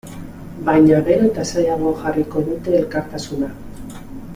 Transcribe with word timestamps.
Baina 0.69 1.01
gero 1.09 1.27
eta 1.33 1.45
zailago 1.51 1.93
jarriko 2.03 2.45
dute 2.51 2.77
elkartasuna. 2.83 3.53